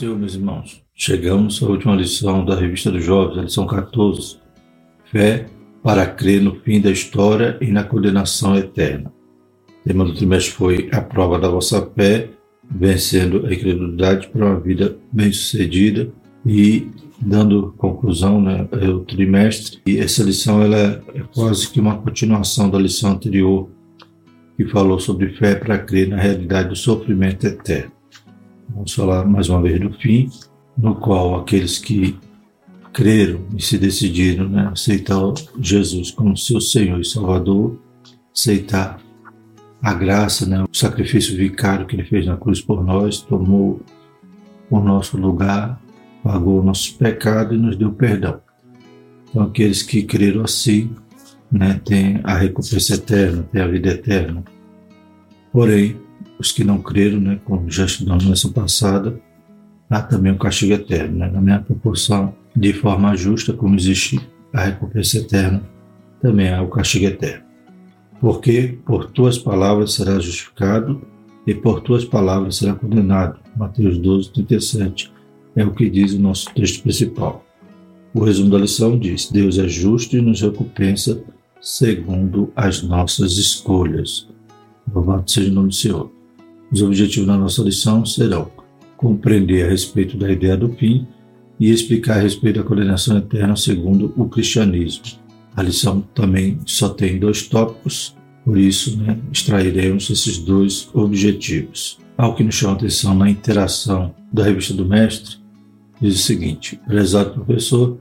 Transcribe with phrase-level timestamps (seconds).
[0.00, 0.82] Senhor, meus irmãos.
[0.94, 4.38] Chegamos à última lição da Revista dos Jovens, a lição 14.
[5.04, 5.44] Fé
[5.82, 9.12] para crer no fim da história e na condenação eterna.
[9.68, 12.30] O tema do trimestre foi a prova da vossa fé,
[12.70, 16.10] vencendo a incredulidade para uma vida bem-sucedida
[16.46, 16.88] e
[17.20, 19.80] dando conclusão né, ao trimestre.
[19.86, 23.68] E essa lição ela é quase que uma continuação da lição anterior,
[24.56, 27.99] que falou sobre fé para crer na realidade do sofrimento eterno.
[28.74, 30.30] Vamos falar mais uma vez do fim,
[30.76, 32.16] no qual aqueles que
[32.92, 35.20] creram e se decidiram né, aceitar
[35.60, 37.78] Jesus como seu Senhor e Salvador,
[38.34, 39.00] aceitar
[39.82, 43.80] a graça, né, o sacrifício vicário que ele fez na cruz por nós, tomou
[44.70, 45.80] o nosso lugar,
[46.22, 48.40] pagou o nosso pecado e nos deu perdão.
[49.28, 50.90] Então, aqueles que creram assim,
[51.50, 54.44] né, têm a recompensa eterna, têm a vida eterna.
[55.52, 55.96] Porém,
[56.40, 59.20] os que não creram, né, como já estudamos na semana passada,
[59.90, 64.18] há também o castigo eterno, né, na mesma proporção, de forma justa, como existe
[64.52, 65.62] a recompensa eterna,
[66.20, 67.44] também há o castigo eterno.
[68.18, 71.02] Porque por tuas palavras será justificado
[71.46, 73.38] e por tuas palavras será condenado.
[73.56, 75.12] Mateus 12, 37
[75.56, 77.44] é o que diz o nosso texto principal.
[78.14, 81.22] O resumo da lição diz: Deus é justo e nos recompensa
[81.60, 84.28] segundo as nossas escolhas.
[84.92, 86.19] Louvado seja o nome do Senhor.
[86.72, 88.50] Os objetivos da nossa lição serão
[88.96, 91.06] compreender a respeito da ideia do fim
[91.58, 95.04] e explicar a respeito da condenação eterna segundo o cristianismo.
[95.56, 101.98] A lição também só tem dois tópicos, por isso né, extrairemos esses dois objetivos.
[102.16, 105.38] Algo que nos chama a atenção na interação da revista do Mestre
[106.00, 107.98] diz o seguinte: Prezado professor,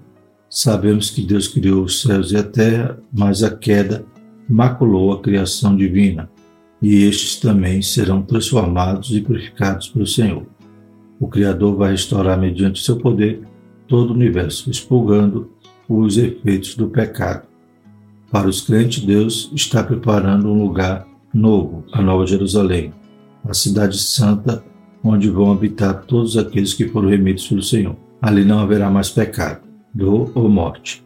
[0.49, 4.05] sabemos que Deus criou os céus e a terra, mas a queda
[4.47, 6.29] maculou a criação divina
[6.81, 10.45] e estes também serão transformados e purificados pelo Senhor.
[11.19, 13.41] O Criador vai restaurar, mediante seu poder,
[13.87, 15.51] todo o universo, expurgando
[15.87, 17.47] os efeitos do pecado.
[18.31, 22.93] Para os crentes, Deus está preparando um lugar novo, a Nova Jerusalém,
[23.43, 24.63] a cidade santa,
[25.03, 27.95] onde vão habitar todos aqueles que foram remidos pelo Senhor.
[28.21, 29.61] Ali não haverá mais pecado,
[29.93, 31.03] dor ou morte.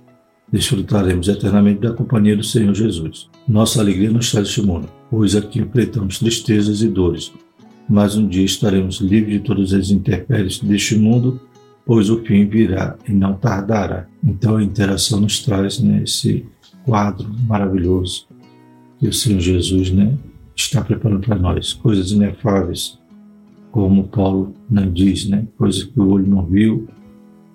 [0.53, 3.27] Desfrutaremos eternamente da companhia do Senhor Jesus.
[3.45, 7.31] Nossa alegria não está neste mundo pois aqui enfrentamos tristezas e dores.
[7.87, 11.39] Mas um dia estaremos livres de todas as intempéries deste mundo,
[11.85, 14.07] pois o fim virá e não tardará.
[14.23, 16.43] Então a interação nos traz né, esse
[16.83, 18.25] quadro maravilhoso
[18.99, 20.17] que o Senhor Jesus né,
[20.55, 22.97] está preparando para nós, coisas inefáveis,
[23.71, 26.87] como Paulo né, diz, né, coisas que o olho não viu,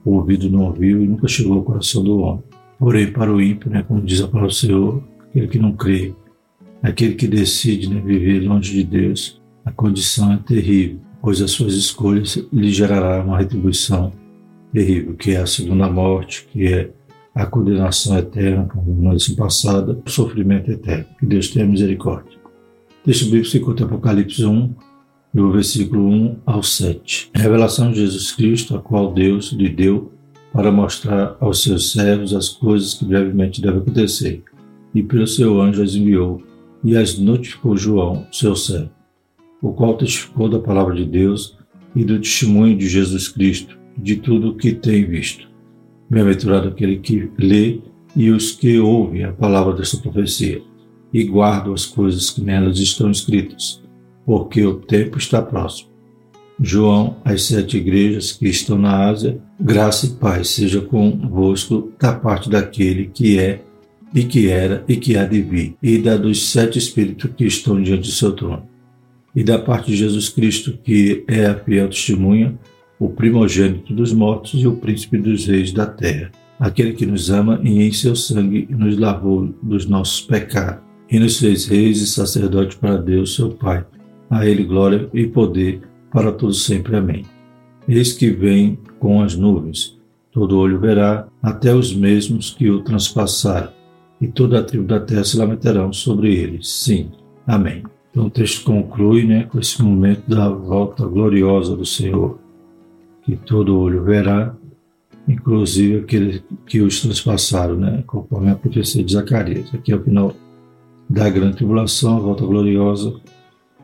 [0.04, 2.44] o ouvido não ouviu e nunca chegou ao coração do homem.
[2.78, 6.14] Porém, para o ímpio, né, como diz a palavra do Senhor, aquele que não crê,
[6.82, 11.74] Aquele que decide né, viver longe de Deus, a condição é terrível, pois as suas
[11.74, 14.12] escolhas lhe gerará uma retribuição
[14.72, 16.90] terrível, que é a segunda morte, que é
[17.34, 21.06] a condenação eterna, como na lição passada, o sofrimento eterno.
[21.18, 22.38] Que Deus tenha misericórdia.
[23.04, 24.74] Deixa o Bíblia se conta Apocalipse 1,
[25.34, 27.30] do versículo 1 ao 7.
[27.34, 30.12] A revelação de Jesus Cristo, a qual Deus lhe deu
[30.52, 34.42] para mostrar aos seus servos as coisas que brevemente devem acontecer,
[34.94, 36.42] e pelo seu anjo as enviou
[36.82, 38.90] e as notificou João, seu servo,
[39.60, 41.58] o qual testificou da palavra de Deus
[41.94, 45.48] e do testemunho de Jesus Cristo, de tudo o que tem visto.
[46.08, 47.80] Bem-aventurado aquele que lê
[48.14, 50.62] e os que ouvem a palavra desta profecia
[51.12, 53.82] e guardam as coisas que nelas estão escritas,
[54.24, 55.87] porque o tempo está próximo.
[56.60, 62.50] João, as sete igrejas que estão na Ásia, graça e paz seja convosco da parte
[62.50, 63.62] daquele que é
[64.14, 67.80] e que era e que há de vir, e da dos sete Espíritos que estão
[67.80, 68.66] diante do seu trono,
[69.36, 72.58] e da parte de Jesus Cristo, que é a fiel testemunha,
[72.98, 77.60] o primogênito dos mortos e o príncipe dos reis da terra, aquele que nos ama
[77.62, 82.76] e em seu sangue nos lavou dos nossos pecados, e nos fez reis e sacerdotes
[82.76, 83.84] para Deus, seu Pai.
[84.28, 85.80] A ele glória e poder
[86.12, 86.96] para todos sempre.
[86.96, 87.24] Amém.
[87.88, 89.98] Eis que vem com as nuvens,
[90.30, 93.70] todo olho verá, até os mesmos que o transpassaram
[94.20, 96.68] e toda a tribo da terra se lamentarão sobre eles.
[96.68, 97.10] Sim.
[97.46, 97.82] Amém.
[98.10, 102.38] Então o texto conclui né, com esse momento da volta gloriosa do Senhor,
[103.22, 104.54] que todo olho verá,
[105.26, 109.72] inclusive aqueles que os transpassaram, né, conforme a profecia de Zacarias.
[109.74, 110.34] Aqui é o final
[111.08, 113.14] da grande tribulação, a volta gloriosa,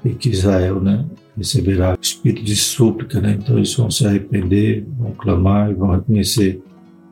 [0.05, 1.05] e que Israel né,
[1.36, 6.62] receberá espírito de súplica, né, então eles vão se arrepender, vão clamar e vão reconhecer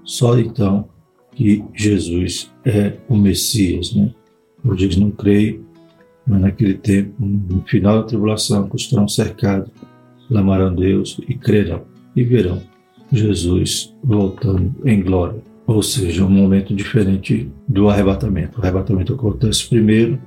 [0.05, 0.89] só então
[1.35, 3.95] que Jesus é o Messias.
[3.95, 4.13] Né?
[4.65, 5.61] Hoje eles não creem,
[6.27, 9.71] mas naquele tempo, no final da tribulação, quando estarão cercados,
[10.29, 11.83] clamarão a Deus e crerão.
[12.15, 12.63] e verão
[13.11, 15.43] Jesus voltando em glória.
[15.67, 18.59] Ou seja, um momento diferente do arrebatamento.
[18.59, 20.19] O arrebatamento acontece primeiro,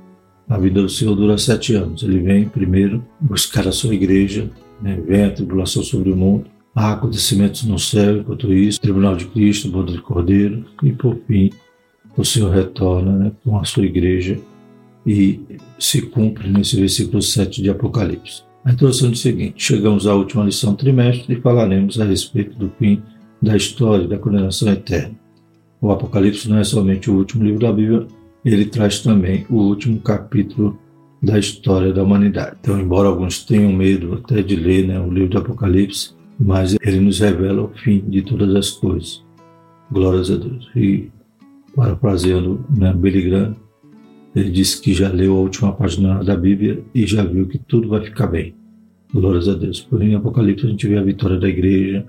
[0.48, 2.02] a vida do Senhor dura sete anos.
[2.02, 4.50] Ele vem primeiro buscar a sua igreja,
[4.80, 5.00] né?
[5.06, 9.68] vem a tribulação sobre o mundo, há acontecimentos no céu enquanto isso, Tribunal de Cristo,
[9.68, 11.50] Boda de Cordeiro, e por fim
[12.16, 14.38] o Senhor retorna né, com a sua igreja
[15.06, 15.40] e
[15.78, 18.42] se cumpre nesse versículo 7 de Apocalipse.
[18.64, 22.58] A introdução diz o seguinte: chegamos à última lição do trimestre e falaremos a respeito
[22.58, 23.02] do fim
[23.40, 25.14] da história da condenação eterna.
[25.80, 28.06] O Apocalipse não é somente o último livro da Bíblia,
[28.52, 30.78] ele traz também o último capítulo
[31.22, 32.56] da história da humanidade.
[32.60, 37.00] Então, embora alguns tenham medo até de ler né, o livro do Apocalipse, mas ele
[37.00, 39.24] nos revela o fim de todas as coisas.
[39.90, 40.70] Glórias a Deus.
[40.76, 41.10] E,
[41.74, 43.56] parafraseando né, Billy Graham,
[44.34, 47.88] ele disse que já leu a última página da Bíblia e já viu que tudo
[47.88, 48.54] vai ficar bem.
[49.12, 49.80] Glórias a Deus.
[49.80, 52.06] Porém, em Apocalipse a gente vê a vitória da igreja,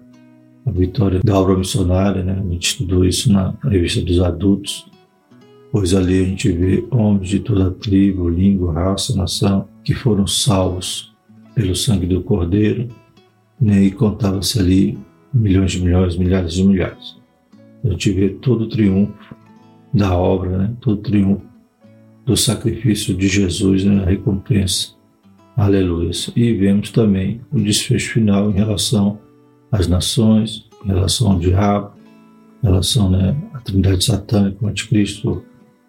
[0.65, 2.43] a vitória da obra missionária, né?
[2.45, 4.85] A gente estudou isso na revista dos adultos,
[5.77, 11.15] pois ali a gente vê homens de toda tribo, língua, raça, nação, que foram salvos
[11.53, 12.89] pelo sangue do Cordeiro,
[13.61, 13.83] né?
[13.83, 14.97] e contava-se ali
[15.31, 17.17] milhões de milhões, milhares de milhares.
[17.85, 19.35] A gente vê todo o triunfo
[19.93, 20.73] da obra, né?
[20.81, 21.45] todo o triunfo
[22.25, 24.95] do sacrifício de Jesus na recompensa.
[25.55, 26.09] Aleluia.
[26.35, 29.19] E vemos também o desfecho final em relação
[29.71, 31.91] às nações, em relação ao diabo,
[32.63, 35.43] em relação né, à trindade satânica, o anticristo,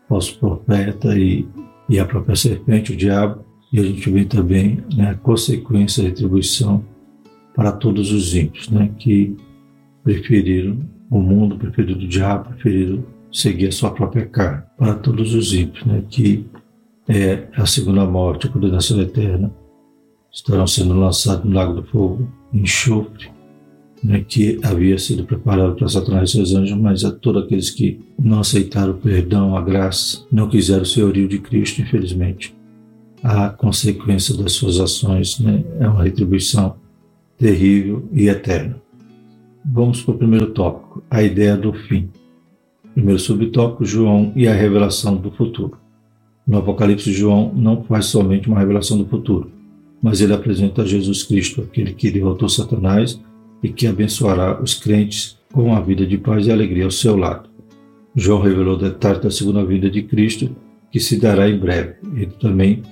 [0.09, 1.47] falso profeta e,
[1.89, 3.45] e a própria serpente, o diabo.
[3.73, 6.83] E a gente vê também né, a consequência, a retribuição
[7.55, 9.37] para todos os ímpios, né, que
[10.03, 10.79] preferiram
[11.11, 15.85] o mundo, preferiram o diabo, preferiram seguir a sua própria carne, para todos os ímpios,
[15.85, 16.47] né, que
[17.09, 19.53] é a segunda morte, a condenação eterna,
[20.33, 23.31] estarão sendo lançados no lago do fogo, enxofre,
[24.03, 28.01] né, que havia sido preparado para Satanás e seus anjos, mas a todos aqueles que
[28.19, 32.55] não aceitaram o perdão, a graça, não quiseram o senhorio de Cristo, infelizmente,
[33.23, 36.77] a consequência das suas ações né, é uma retribuição
[37.37, 38.81] terrível e eterna.
[39.65, 42.09] Vamos para o primeiro tópico, a ideia do fim.
[42.95, 45.77] Primeiro subtópico, João e a revelação do futuro.
[46.47, 49.51] No Apocalipse, João não faz somente uma revelação do futuro,
[50.01, 53.21] mas ele apresenta Jesus Cristo, aquele que derrotou Satanás
[53.63, 57.49] e que abençoará os crentes com a vida de paz e alegria ao seu lado.
[58.15, 60.55] João revelou detalhes da segunda vida de Cristo,
[60.91, 61.95] que se dará em breve.
[62.15, 62.83] Ele também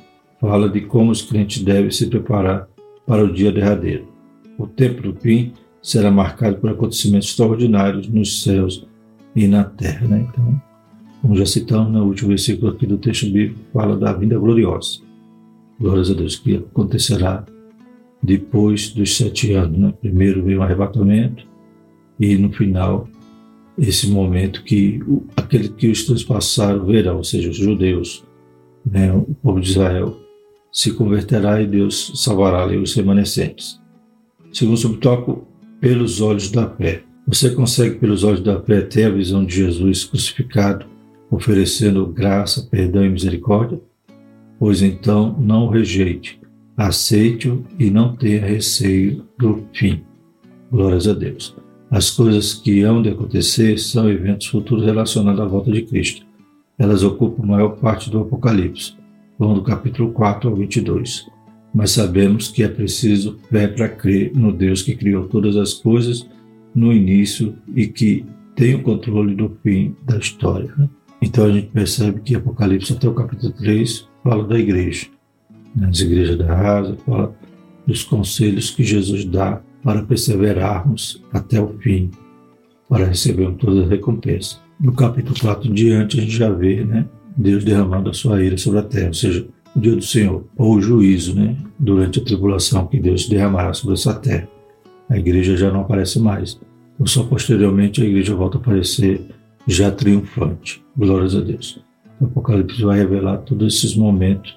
[0.40, 2.68] fala de como os crentes devem se preparar
[3.06, 4.06] para o dia derradeiro.
[4.58, 5.52] O tempo do fim
[5.82, 8.86] será marcado por acontecimentos extraordinários nos céus
[9.34, 10.06] e na terra.
[10.06, 10.26] Né?
[10.28, 10.62] Então,
[11.22, 15.00] como já citamos no último versículo aqui do texto bíblico, fala da vinda gloriosa.
[15.78, 17.44] Glórias a Deus, que acontecerá
[18.26, 19.78] depois dos sete anos.
[19.78, 19.94] Né?
[20.00, 21.46] Primeiro vem o arrebatamento
[22.18, 23.08] e no final
[23.78, 25.00] esse momento que
[25.36, 28.24] aquele que os transpassaram verão, ou seja, os judeus,
[28.84, 29.12] né?
[29.12, 30.18] o povo de Israel,
[30.72, 33.80] se converterá e Deus salvará ali os remanescentes.
[34.52, 35.46] Segundo subtópico,
[35.80, 37.02] pelos olhos da fé.
[37.26, 40.86] Você consegue, pelos olhos da fé, ter a visão de Jesus crucificado,
[41.30, 43.80] oferecendo graça, perdão e misericórdia?
[44.58, 46.40] Pois então não o rejeite,
[46.76, 50.02] aceite-o e não tenha receio do fim.
[50.70, 51.56] Glórias a Deus.
[51.90, 56.26] As coisas que hão de acontecer são eventos futuros relacionados à volta de Cristo.
[56.78, 58.94] Elas ocupam a maior parte do Apocalipse,
[59.38, 61.26] do capítulo 4 ao 22.
[61.72, 66.28] Mas sabemos que é preciso fé para crer no Deus que criou todas as coisas
[66.74, 70.72] no início e que tem o controle do fim da história.
[70.76, 70.88] Né?
[71.22, 75.06] Então a gente percebe que Apocalipse até o capítulo 3 fala da igreja,
[75.76, 77.34] das igrejas da rasa, fala
[77.86, 82.10] dos conselhos que Jesus dá para perseverarmos até o fim,
[82.88, 84.58] para recebermos toda a recompensa.
[84.80, 87.06] No capítulo 4 diante a gente já vê né,
[87.36, 90.76] Deus derramando a sua ira sobre a terra, ou seja, o dia do Senhor, ou
[90.76, 94.48] o juízo, né, durante a tribulação que Deus derramará sobre essa terra
[95.08, 96.58] a igreja já não aparece mais.
[96.94, 99.20] Então, só posteriormente a igreja volta a aparecer
[99.66, 100.82] já triunfante.
[100.96, 101.80] Glórias a Deus.
[102.20, 104.56] O Apocalipse vai revelar todos esses momentos,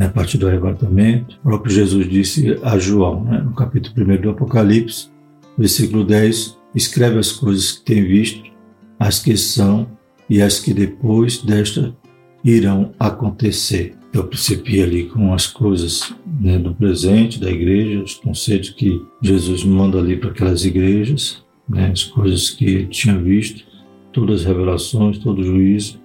[0.00, 1.36] né, a partir do arrebatamento.
[1.40, 5.10] O próprio Jesus disse a João, né, no capítulo 1 do Apocalipse,
[5.58, 8.50] versículo 10, escreve as coisas que tem visto,
[8.98, 9.86] as que são
[10.28, 11.94] e as que depois desta
[12.42, 18.70] irão acontecer eu percebi ali com as coisas né, do presente, da igreja, os conceitos
[18.70, 23.64] que Jesus manda ali para aquelas igrejas, né, as coisas que ele tinha visto,
[24.12, 26.00] todas as revelações, todo o juízo,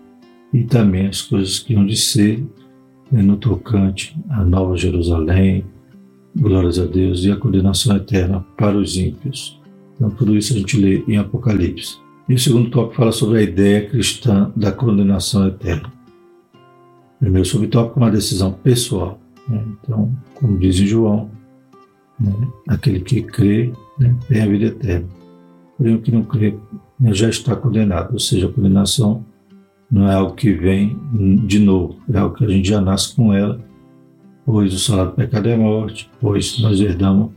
[0.53, 2.45] e também as coisas que iam de ser
[3.11, 5.63] no tocante à Nova Jerusalém,
[6.35, 9.59] glórias a Deus, e a condenação eterna para os ímpios.
[9.95, 11.97] Então, tudo isso a gente lê em Apocalipse.
[12.27, 15.93] E o segundo tópico fala sobre a ideia cristã da condenação eterna.
[17.19, 19.19] Primeiro subtópico, uma decisão pessoal.
[19.47, 19.63] Né?
[19.81, 21.29] Então, como diz João,
[22.19, 22.33] né?
[22.67, 24.15] aquele que crê né?
[24.27, 25.07] tem a vida eterna.
[25.77, 26.55] Porém, o que não crê
[26.99, 29.23] né, já está condenado, ou seja, a condenação
[29.95, 30.99] não é algo que vem
[31.47, 33.57] de novo, é algo que a gente já nasce com ela,
[34.45, 37.31] pois o salário do pecado é morte, pois nós herdamos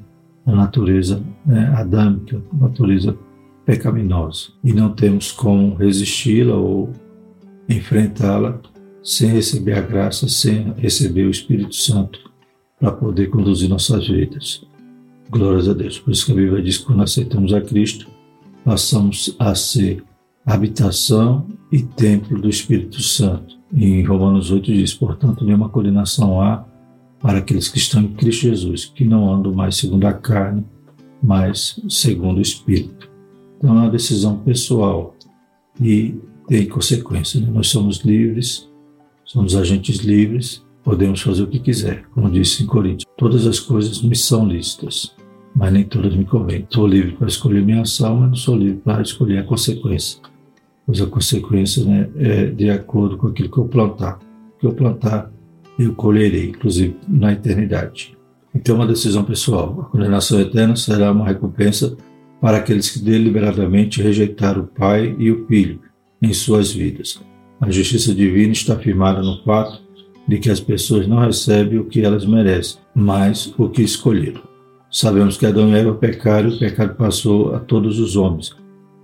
[0.45, 3.17] a natureza né, adâmica, a natureza
[3.65, 6.93] pecaminosa, e não temos como resisti-la ou
[7.69, 8.59] enfrentá-la
[9.05, 12.19] sem receber a graça, sem receber o Espírito Santo
[12.81, 14.67] para poder conduzir nossas vidas.
[15.31, 16.01] Glórias a Deus.
[16.01, 18.09] Por isso que a Bíblia diz que quando aceitamos a Cristo,
[18.65, 20.03] passamos a ser
[20.49, 23.59] habitação e templo do Espírito Santo.
[23.73, 26.65] Em Romanos 8 diz: portanto, nenhuma condenação há
[27.21, 30.65] para aqueles que estão em Cristo Jesus, que não andam mais segundo a carne,
[31.23, 33.11] mas segundo o Espírito.
[33.59, 35.15] Então é uma decisão pessoal
[35.81, 36.15] e
[36.47, 37.41] tem consequência.
[37.41, 37.51] Né?
[37.53, 38.71] Nós somos livres,
[39.25, 42.05] somos agentes livres, podemos fazer o que quiser.
[42.15, 45.15] Como disse em Coríntios, todas as coisas me são lícitas,
[45.55, 46.61] mas nem todas me convêm.
[46.61, 50.21] Estou livre para escolher minha ação, mas não sou livre para escolher a consequência.
[50.89, 54.19] Pois a consequência né, é de acordo com aquilo que eu plantar.
[54.57, 55.31] O que eu plantar,
[55.79, 58.17] eu colherei, inclusive na eternidade.
[58.55, 59.83] Então, uma decisão pessoal.
[59.83, 61.95] A condenação eterna será uma recompensa
[62.41, 65.79] para aqueles que deliberadamente rejeitaram o Pai e o Filho
[66.23, 67.21] em suas vidas.
[67.61, 69.83] A justiça divina está firmada no fato
[70.27, 74.41] de que as pessoas não recebem o que elas merecem, mas o que escolheram.
[74.91, 78.57] Sabemos que Adão e Eva pecaram e o pecado passou a todos os homens,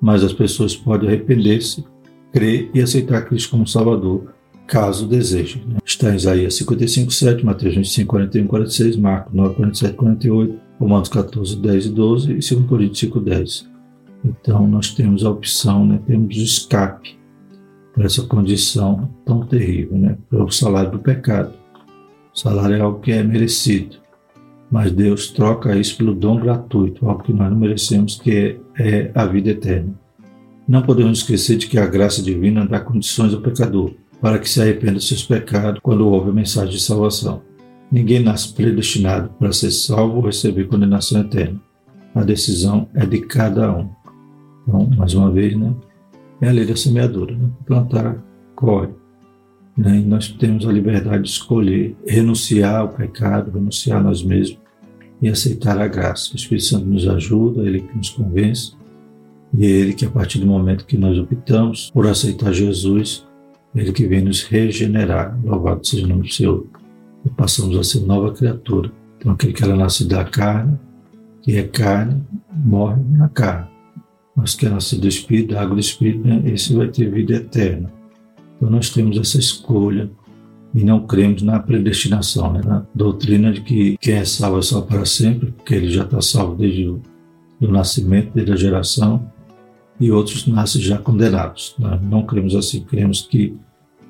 [0.05, 1.83] mas as pessoas podem arrepender-se,
[2.31, 4.35] crer e aceitar Cristo como Salvador,
[4.67, 5.65] caso desejem.
[5.67, 5.79] Né?
[5.83, 11.57] Está em Isaías 55, 7, Mateus 25, 41, 46, Marcos 9, 47, 48, Romanos 14,
[11.57, 13.71] 10 e 12 e 2 Coríntios 5, 10.
[14.27, 15.99] Então nós temos a opção, né?
[16.07, 17.19] temos o escape
[17.95, 20.19] para essa condição tão terrível, né?
[20.29, 21.55] para o salário do pecado.
[22.35, 24.04] O salário é algo que é merecido
[24.75, 29.13] mas Deus troca isso pelo dom gratuito, algo que nós não merecemos, que é, é
[29.15, 29.95] a vida eterna.
[30.67, 34.61] Não podemos esquecer de que a graça divina dá condições ao pecador para que se
[34.61, 37.41] arrependa dos seus pecados quando ouve a mensagem de salvação.
[37.89, 41.61] Ninguém nasce predestinado para ser salvo ou receber condenação eterna.
[42.13, 43.89] A decisão é de cada um.
[44.67, 45.73] Então, mais uma vez, né,
[46.41, 47.33] é a lei da semeadura.
[47.33, 47.49] Né?
[47.65, 48.21] Plantar,
[48.57, 48.89] corre.
[49.77, 49.99] Né?
[49.99, 54.64] E nós temos a liberdade de escolher renunciar ao pecado, renunciar a nós mesmos
[55.25, 56.35] e aceitar a graça.
[56.35, 58.75] O Espírito Santo nos ajuda, ele que nos convence,
[59.57, 63.27] e é ele que, a partir do momento que nós optamos por aceitar Jesus,
[63.75, 65.41] ele que vem nos regenerar.
[65.43, 66.67] Louvado seja o nome do Senhor.
[67.25, 68.93] E passamos a ser nova criatura.
[69.17, 70.79] Então, aquele que era nascido da carne,
[71.41, 73.71] que é carne, morre na carne.
[74.37, 76.43] Mas que é nascido do Espírito, da água do Espírito, né?
[76.45, 77.91] esse vai ter vida eterna.
[78.59, 80.11] Então, nós temos essa escolha
[80.75, 82.61] e não cremos na predestinação, né?
[82.65, 86.21] na doutrina de que quem é salvo é salvo para sempre, porque ele já está
[86.21, 87.01] salvo desde o
[87.61, 89.31] do nascimento, desde a geração,
[90.01, 91.75] e outros nascem já condenados.
[91.79, 93.57] Nós não cremos assim, cremos que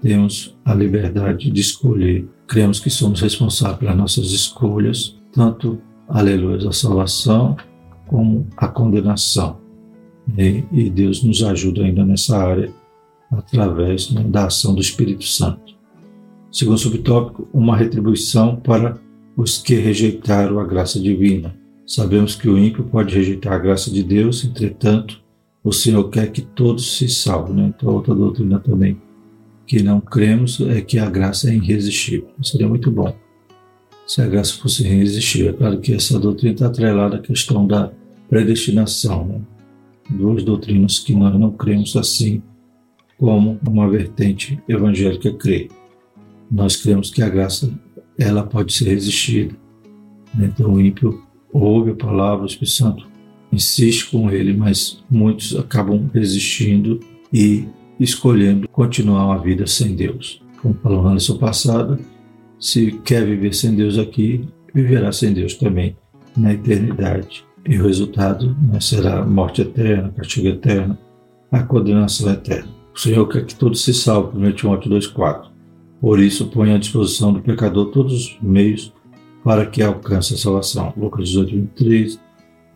[0.00, 5.78] temos a liberdade de escolher, cremos que somos responsáveis pelas nossas escolhas, tanto,
[6.08, 7.56] aleluia, a salvação
[8.06, 9.58] como a condenação.
[10.38, 12.72] E, e Deus nos ajuda ainda nessa área
[13.30, 15.63] através né, da ação do Espírito Santo.
[16.54, 18.96] Segundo subtópico, uma retribuição para
[19.36, 21.52] os que rejeitaram a graça divina.
[21.84, 25.20] Sabemos que o ímpio pode rejeitar a graça de Deus, entretanto,
[25.64, 27.56] o Senhor quer que todos se salvem.
[27.56, 27.72] Né?
[27.76, 29.02] Então, outra doutrina também
[29.66, 32.28] que não cremos é que a graça é irresistível.
[32.40, 33.12] Seria muito bom
[34.06, 35.50] se a graça fosse irresistível.
[35.50, 37.90] É claro que essa doutrina está atrelada à questão da
[38.28, 39.26] predestinação.
[39.26, 39.40] Né?
[40.08, 42.40] Duas doutrinas que nós não cremos assim
[43.18, 45.68] como uma vertente evangélica crê
[46.54, 47.68] nós cremos que a graça
[48.16, 49.56] ela pode ser resistida.
[50.38, 51.20] Então o ímpio
[51.52, 53.06] ouve a palavra, o Espírito Santo
[53.52, 57.00] insiste com ele, mas muitos acabam resistindo
[57.32, 57.66] e
[57.98, 60.40] escolhendo continuar uma vida sem Deus.
[60.62, 61.98] Como falamos na lição passada,
[62.58, 65.96] se quer viver sem Deus aqui, viverá sem Deus também
[66.36, 67.44] na eternidade.
[67.68, 70.96] E o resultado né, será morte eterna, castigo eterno,
[71.50, 72.68] a condenação eterna.
[72.94, 75.53] O Senhor quer que todos se salvem, 1 Timóteo 2,4.
[76.04, 78.92] Por isso, põe à disposição do pecador todos os meios
[79.42, 80.92] para que alcance a salvação.
[80.98, 82.20] Lucas 18, 23,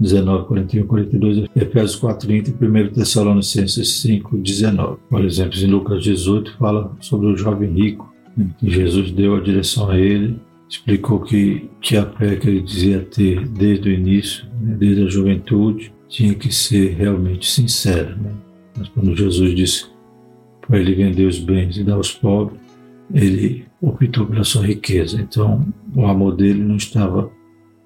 [0.00, 4.96] 19, 41, 42, Efésios 4, 30 e 1 Tessalonicenses 5, 19.
[5.10, 9.40] Por exemplo, em Lucas 18 fala sobre o jovem rico, né, que Jesus deu a
[9.40, 14.46] direção a ele, explicou que, que a fé que ele dizia ter desde o início,
[14.58, 18.16] né, desde a juventude, tinha que ser realmente sincera.
[18.16, 18.32] Né?
[18.74, 19.84] Mas quando Jesus disse
[20.66, 22.67] para ele vender os bens e dar aos pobres,
[23.12, 25.20] ele optou pela sua riqueza.
[25.20, 27.30] Então, o amor dele não estava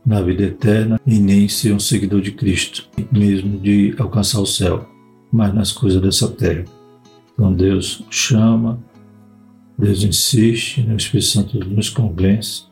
[0.05, 4.89] na vida eterna e nem ser um seguidor de Cristo, mesmo de alcançar o céu,
[5.33, 6.65] mas nas coisas dessa terra.
[7.33, 8.83] Então, Deus chama,
[9.79, 10.95] Deus insiste, né?
[10.95, 12.65] o Espírito Santo nos convence,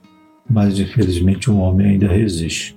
[0.49, 2.77] mas infelizmente o homem ainda resiste.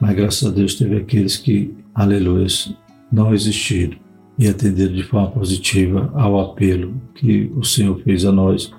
[0.00, 2.46] Mas graças a Deus teve aqueles que, aleluia,
[3.10, 3.96] não resistiram
[4.38, 8.72] e atenderam de forma positiva ao apelo que o Senhor fez a nós,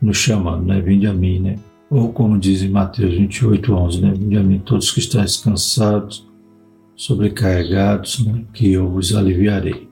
[0.00, 0.80] nos chamando, né?
[0.80, 1.56] Vinde a mim, né?
[1.90, 4.12] Ou como diz em Mateus 28, 11, né?
[4.16, 6.28] Vinde a mim todos que estáis cansados,
[6.98, 8.44] sobrecarregados, né?
[8.52, 9.88] que eu vos aliviarei.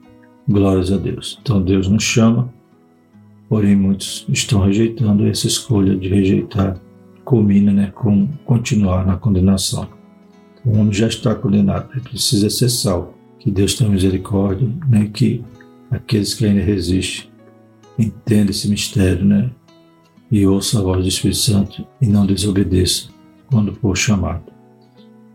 [0.47, 1.39] Glórias a Deus.
[1.41, 2.53] Então Deus nos chama,
[3.49, 6.79] porém muitos estão rejeitando essa escolha de rejeitar,
[7.23, 7.91] culmina né?
[7.95, 9.87] com continuar na condenação.
[10.65, 13.13] O homem já está condenado, ele precisa ser salvo.
[13.39, 15.09] Que Deus tenha misericórdia, né?
[15.13, 15.43] que
[15.89, 17.29] aqueles que ainda resistem
[17.97, 19.49] entendam esse mistério, né?
[20.31, 23.09] E ouça a voz do Espírito Santo e não desobedeça
[23.49, 24.51] quando for chamado.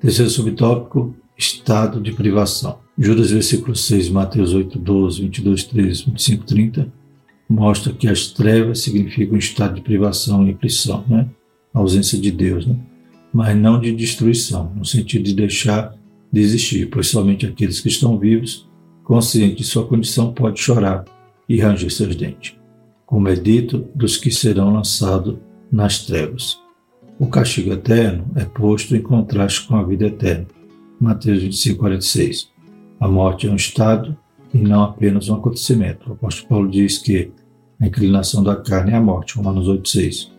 [0.00, 2.78] Terceiro subtópico, estado de privação.
[2.98, 6.92] Judas, versículo 6, Mateus 8, 12, 22, 13, 25, 30,
[7.48, 11.28] mostra que as trevas significam estado de privação e aflição, né?
[11.72, 12.76] A ausência de Deus, né?
[13.32, 15.94] mas não de destruição, no sentido de deixar
[16.30, 18.68] de existir, pois somente aqueles que estão vivos,
[19.04, 21.04] conscientes de sua condição, podem chorar
[21.48, 22.54] e ranger seus dentes,
[23.12, 25.36] como é dito dos que serão lançados
[25.70, 26.58] nas trevas.
[27.18, 30.46] O castigo eterno é posto em contraste com a vida eterna.
[30.98, 32.50] Mateus 25, 46.
[32.98, 34.16] A morte é um estado
[34.54, 36.08] e não apenas um acontecimento.
[36.08, 37.30] O apóstolo Paulo diz que
[37.78, 40.32] a inclinação da carne é a morte, Romanos 8, 6.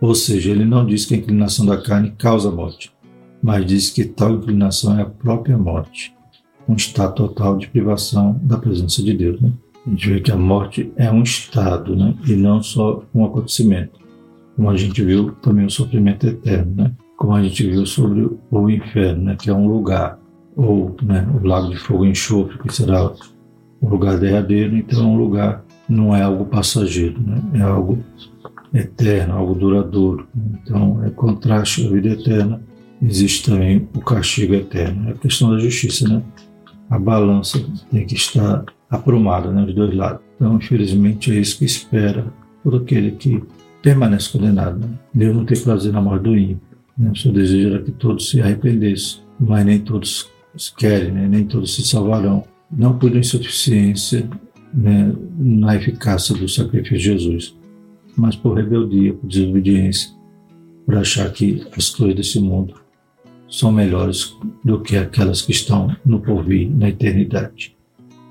[0.00, 2.92] Ou seja, ele não diz que a inclinação da carne causa morte,
[3.40, 6.12] mas diz que tal inclinação é a própria morte,
[6.68, 9.40] um estado total de privação da presença de Deus.
[9.40, 9.52] Né?
[9.88, 12.14] A gente vê que a morte é um estado né?
[12.26, 13.98] e não só um acontecimento.
[14.54, 16.92] Como a gente viu também o sofrimento eterno, né?
[17.16, 19.36] como a gente viu sobre o inferno, né?
[19.40, 20.18] que é um lugar,
[20.54, 21.26] ou né?
[21.42, 23.10] o lago de fogo e enxofre, que será
[23.80, 27.42] o lugar derradeiro, então é um lugar, não é algo passageiro, né?
[27.54, 27.98] é algo
[28.74, 30.28] eterno, algo duradouro.
[30.62, 32.60] Então, é contraste à vida eterna,
[33.00, 35.08] existe também o castigo eterno.
[35.08, 36.22] É a questão da justiça, né?
[36.90, 40.22] A balança tem que estar aprumada, né, dos dois lados.
[40.36, 43.42] Então, infelizmente, é isso que espera por aquele que
[43.82, 44.78] permanece condenado.
[44.78, 44.88] Né?
[45.12, 46.60] Deus não tem prazer na morte do ímpio.
[46.96, 47.10] Né?
[47.10, 50.30] O seu desejo era que todos se arrependessem, mas nem todos
[50.76, 51.28] querem, né?
[51.28, 52.44] nem todos se salvarão.
[52.70, 54.28] Não por insuficiência
[54.72, 57.56] né, na eficácia do sacrifício de Jesus,
[58.16, 60.10] mas por rebeldia, por desobediência,
[60.84, 62.74] por achar que as coisas desse mundo
[63.48, 67.76] são melhores do que aquelas que estão no porvir, na eternidade.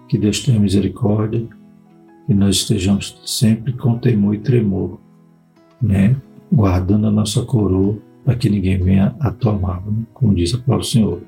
[0.08, 1.47] Que Deus tenha misericórdia,
[2.25, 4.99] que nós estejamos sempre com temor e tremor,
[5.82, 6.15] né?
[6.51, 10.03] guardando a nossa coroa para que ninguém venha a tomá-la, né?
[10.13, 11.21] como diz a palavra do Senhor.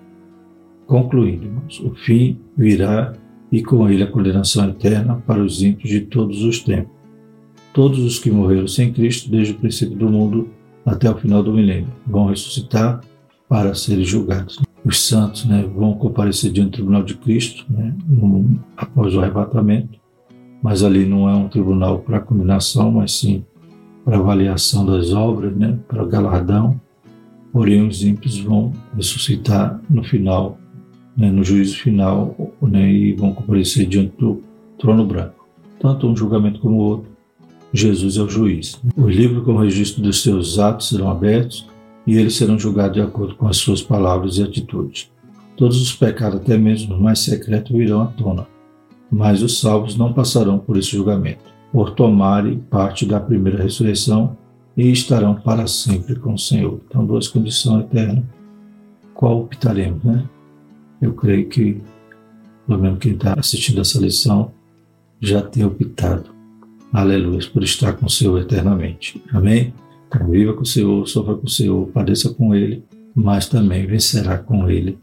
[0.86, 3.13] Concluindo, irmãos, o fim virá
[3.52, 6.99] e com ele a condenação eterna para os ímpios de todos os tempos
[7.73, 10.49] todos os que morreram sem Cristo desde o princípio do mundo
[10.86, 13.02] até o final do milênio vão ressuscitar
[13.49, 14.59] para serem julgados.
[14.85, 17.93] Os santos né, vão comparecer diante do tribunal de Cristo né,
[18.77, 19.99] após o arrebatamento,
[20.62, 23.43] mas ali não é um tribunal para condenação, mas sim
[24.05, 26.79] para avaliação das obras, né, para galardão.
[27.51, 30.57] Porém, os ímpios vão ressuscitar no final,
[31.17, 34.41] né, no juízo final, né, e vão comparecer diante do
[34.77, 35.47] trono branco.
[35.79, 37.19] Tanto um julgamento como o outro
[37.73, 38.79] Jesus é o juiz.
[38.97, 41.67] O livro com registro dos seus atos serão abertos
[42.10, 45.12] e eles serão julgados de acordo com as suas palavras e atitudes.
[45.56, 48.48] Todos os pecados, até mesmo os mais secretos, virão à tona,
[49.12, 54.36] mas os salvos não passarão por esse julgamento, por tomarem parte da primeira ressurreição
[54.76, 56.82] e estarão para sempre com o Senhor.
[56.88, 58.24] Então, duas condições eternas.
[59.13, 60.28] Qual optaremos, né?
[61.00, 61.80] Eu creio que,
[62.65, 64.52] pelo menos quem está assistindo essa lição,
[65.22, 66.39] já tem optado
[66.91, 69.22] Aleluia, por estar com o Senhor eternamente.
[69.32, 69.72] Amém?
[70.10, 72.84] Conviva com o Senhor, sofra com o Senhor, padeça com Ele,
[73.15, 74.98] mas também vencerá com Ele.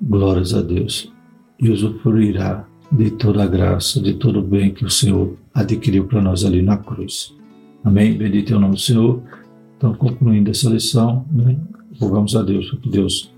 [0.00, 1.12] Glórias a Deus.
[1.60, 6.20] E usufruirá de toda a graça, de todo o bem que o Senhor adquiriu para
[6.20, 7.34] nós ali na cruz.
[7.84, 8.16] Amém?
[8.16, 9.22] Bendito é o nome do Senhor.
[9.76, 11.58] Então, concluindo essa lição, né,
[12.00, 13.32] rogamos a Deus para que Deus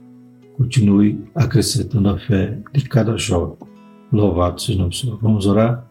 [0.57, 3.57] continue acrescentando a fé de cada jovem.
[4.13, 5.19] Louvado seja o nome do Senhor.
[5.21, 5.89] Vamos orar?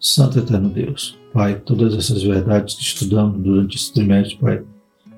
[0.00, 4.62] Santo Eterno Deus, Pai, todas essas verdades que estudamos durante esse trimestre, Pai,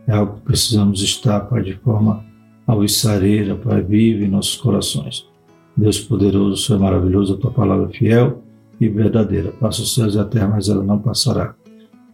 [0.06, 2.24] é algo que precisamos estar, Pai, de forma
[2.66, 5.28] alvissareira, Pai, vive em nossos corações.
[5.76, 8.42] Deus poderoso, Senhor maravilhoso, a tua palavra é fiel
[8.80, 9.52] e verdadeira.
[9.52, 11.54] Passa os céus e a terra, mas ela não passará.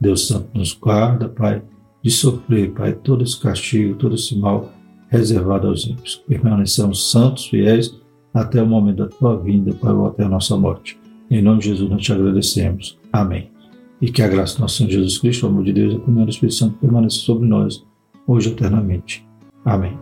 [0.01, 1.63] Deus Santo nos guarda, Pai,
[2.03, 4.73] de sofrer, Pai, todo esse castigo, todo esse mal
[5.09, 6.17] reservado aos ímpios.
[6.27, 7.97] Permanecemos santos, fiéis,
[8.35, 10.99] até o momento da tua vinda, Pai, ou até a nossa morte.
[11.31, 12.99] Em nome de Jesus, nós te agradecemos.
[13.13, 13.51] Amém.
[14.01, 16.01] E que a graça do nosso Senhor Jesus Cristo, o amor de Deus e a
[16.01, 17.85] comunhão do Espírito Santo permaneça sobre nós,
[18.27, 19.27] hoje eternamente.
[19.65, 19.97] Amém.